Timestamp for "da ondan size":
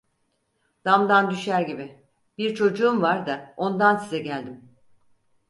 3.25-4.19